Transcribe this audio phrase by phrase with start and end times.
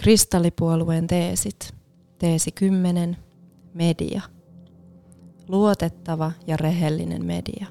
[0.00, 1.74] Kristallipuolueen teesit.
[2.18, 3.16] Teesi 10.
[3.74, 4.20] Media.
[5.48, 7.66] Luotettava ja rehellinen media.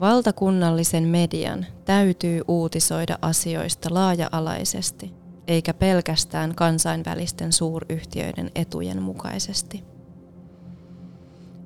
[0.00, 5.12] Valtakunnallisen median täytyy uutisoida asioista laaja-alaisesti,
[5.46, 9.84] eikä pelkästään kansainvälisten suuryhtiöiden etujen mukaisesti.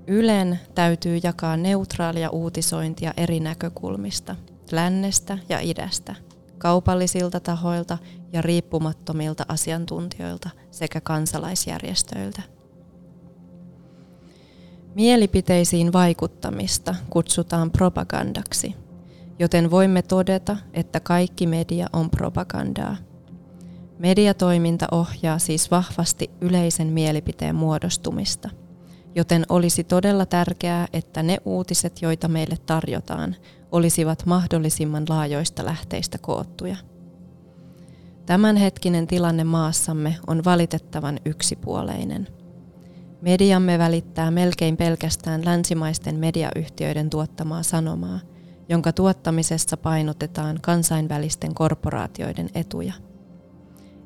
[0.07, 4.37] Ylen täytyy jakaa neutraalia uutisointia eri näkökulmista,
[4.73, 6.15] lännestä ja idästä,
[6.59, 7.99] kaupallisilta tahoilta
[8.33, 12.43] ja riippumattomilta asiantuntijoilta sekä kansalaisjärjestöiltä.
[14.95, 18.75] Mielipiteisiin vaikuttamista kutsutaan propagandaksi,
[19.39, 22.97] joten voimme todeta, että kaikki media on propagandaa.
[23.99, 28.51] Mediatoiminta ohjaa siis vahvasti yleisen mielipiteen muodostumista,
[29.15, 33.37] joten olisi todella tärkeää, että ne uutiset, joita meille tarjotaan,
[33.73, 36.77] olisivat mahdollisimman laajoista lähteistä koottuja.
[38.27, 42.29] Tämänhetkinen tilanne maassamme on valitettavan yksipuoleinen–
[43.21, 48.21] Mediamme välittää melkein pelkästään länsimaisten mediayhtiöiden tuottamaa sanomaa,
[48.69, 52.93] jonka tuottamisessa painotetaan kansainvälisten korporaatioiden etuja.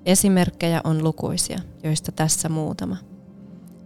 [0.07, 2.97] Esimerkkejä on lukuisia, joista tässä muutama.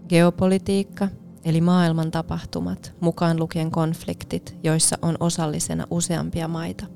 [0.08, 1.08] Geopolitiikka,
[1.44, 6.86] eli maailman tapahtumat, mukaan lukien konfliktit, joissa on osallisena useampia maita.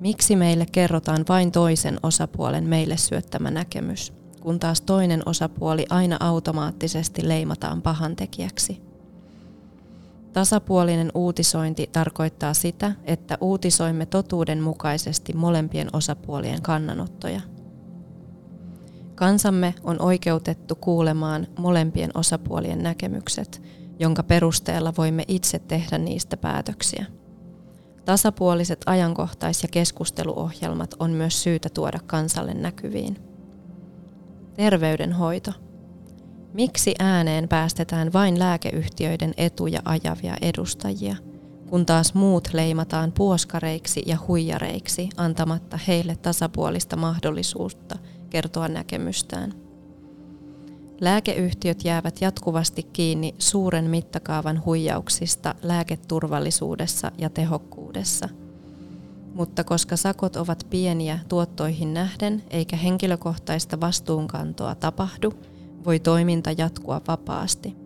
[0.00, 7.28] Miksi meille kerrotaan vain toisen osapuolen meille syöttämä näkemys, kun taas toinen osapuoli aina automaattisesti
[7.28, 8.82] leimataan pahantekijäksi.
[10.32, 17.40] Tasapuolinen uutisointi tarkoittaa sitä, että uutisoimme totuuden mukaisesti molempien osapuolien kannanottoja.
[19.16, 23.62] Kansamme on oikeutettu kuulemaan molempien osapuolien näkemykset,
[23.98, 27.06] jonka perusteella voimme itse tehdä niistä päätöksiä.
[28.04, 33.16] Tasapuoliset ajankohtais- ja keskusteluohjelmat on myös syytä tuoda kansalle näkyviin.
[34.54, 35.50] Terveydenhoito.
[36.52, 41.16] Miksi ääneen päästetään vain lääkeyhtiöiden etuja ajavia edustajia,
[41.70, 47.98] kun taas muut leimataan puoskareiksi ja huijareiksi antamatta heille tasapuolista mahdollisuutta
[48.30, 49.52] kertoa näkemystään?
[51.00, 58.28] Lääkeyhtiöt jäävät jatkuvasti kiinni suuren mittakaavan huijauksista lääketurvallisuudessa ja tehokkuudessa–
[59.36, 65.32] mutta koska sakot ovat pieniä tuottoihin nähden eikä henkilökohtaista vastuunkantoa tapahdu,
[65.84, 67.76] voi toiminta jatkua vapaasti.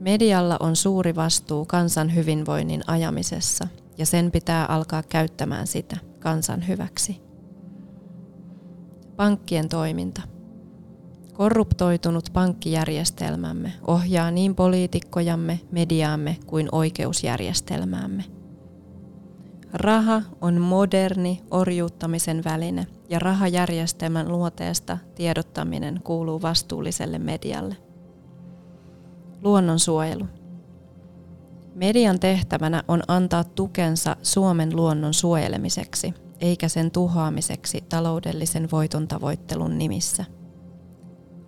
[0.00, 7.27] Medialla on suuri vastuu kansan hyvinvoinnin ajamisessa ja sen pitää alkaa käyttämään sitä kansan hyväksi.
[9.18, 10.22] Pankkien toiminta.
[11.32, 18.24] Korruptoitunut pankkijärjestelmämme ohjaa niin poliitikkojamme, mediaamme kuin oikeusjärjestelmäämme–
[19.72, 27.76] Raha on moderni orjuuttamisen väline ja rahajärjestelmän luoteesta tiedottaminen kuuluu vastuulliselle medialle.
[29.42, 30.26] Luonnonsuojelu.
[31.74, 40.24] Median tehtävänä on antaa tukensa Suomen luonnon suojelemiseksi, eikä sen tuhoamiseksi taloudellisen voiton tavoittelun nimissä.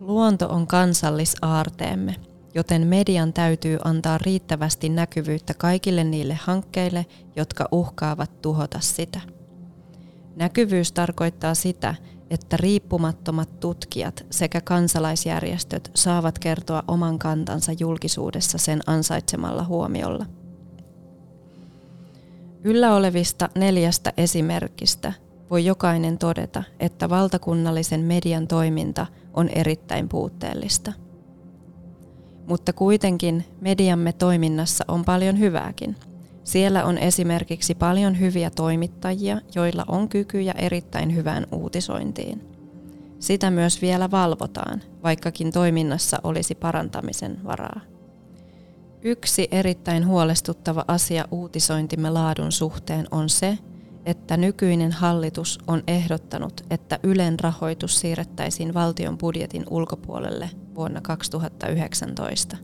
[0.00, 2.16] Luonto on kansallisaarteemme–
[2.54, 7.06] joten median täytyy antaa riittävästi näkyvyyttä kaikille niille hankkeille,
[7.36, 9.20] jotka uhkaavat tuhota sitä.
[10.36, 11.94] Näkyvyys tarkoittaa sitä,
[12.30, 20.26] että riippumattomat tutkijat sekä kansalaisjärjestöt saavat kertoa oman kantansa julkisuudessa sen ansaitsemalla huomiolla.
[22.64, 25.12] Yllä olevista neljästä esimerkistä
[25.50, 30.92] voi jokainen todeta, että valtakunnallisen median toiminta on erittäin puutteellista–
[32.50, 35.96] mutta kuitenkin mediamme toiminnassa on paljon hyvääkin.
[36.44, 42.42] Siellä on esimerkiksi paljon hyviä toimittajia, joilla on kykyjä erittäin hyvään uutisointiin.
[43.18, 47.80] Sitä myös vielä valvotaan, vaikkakin toiminnassa olisi parantamisen varaa.
[49.02, 53.58] Yksi erittäin huolestuttava asia uutisointimme laadun suhteen on se,
[54.06, 62.56] että nykyinen hallitus on ehdottanut, että Ylen rahoitus siirrettäisiin valtion budjetin ulkopuolelle vuonna 2019.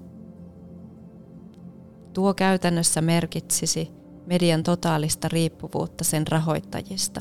[2.12, 3.90] Tuo käytännössä merkitsisi
[4.26, 7.20] median totaalista riippuvuutta sen rahoittajista,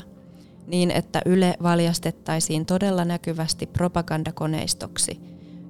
[0.66, 5.20] niin että Yle valjastettaisiin todella näkyvästi propagandakoneistoksi,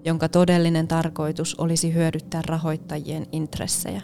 [0.07, 4.03] jonka todellinen tarkoitus olisi hyödyttää rahoittajien intressejä.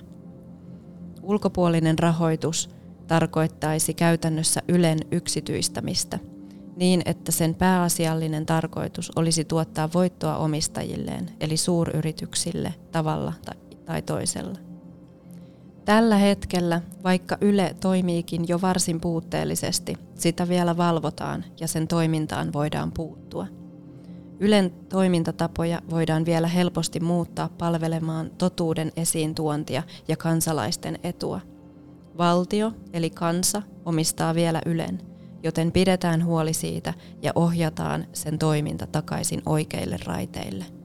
[1.23, 2.69] Ulkopuolinen rahoitus–
[3.13, 6.19] tarkoittaisi käytännössä Ylen yksityistämistä
[6.77, 13.33] niin, että sen pääasiallinen tarkoitus olisi tuottaa voittoa omistajilleen, eli suuryrityksille tavalla
[13.85, 14.59] tai toisella.
[15.85, 22.93] Tällä hetkellä, vaikka Yle toimiikin jo varsin puutteellisesti, sitä vielä valvotaan ja sen toimintaan voidaan
[22.93, 23.47] puuttua.
[24.43, 31.41] Ylen toimintatapoja voidaan vielä helposti muuttaa palvelemaan totuuden esiin tuontia ja kansalaisten etua.
[32.19, 35.01] Valtio, eli kansa, omistaa vielä Ylen,
[35.43, 40.82] joten pidetään huoli siitä ja ohjataan sen toiminta takaisin oikeille raiteille.